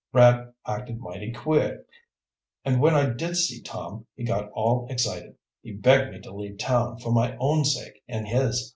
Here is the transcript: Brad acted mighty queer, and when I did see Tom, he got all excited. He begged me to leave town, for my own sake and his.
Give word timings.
Brad 0.11 0.53
acted 0.65 0.97
mighty 0.99 1.31
queer, 1.31 1.85
and 2.65 2.81
when 2.81 2.95
I 2.95 3.11
did 3.11 3.35
see 3.37 3.61
Tom, 3.61 4.07
he 4.15 4.23
got 4.25 4.49
all 4.49 4.87
excited. 4.89 5.35
He 5.61 5.73
begged 5.73 6.11
me 6.11 6.19
to 6.21 6.33
leave 6.35 6.57
town, 6.57 6.97
for 6.97 7.11
my 7.11 7.37
own 7.39 7.65
sake 7.65 8.01
and 8.07 8.27
his. 8.27 8.69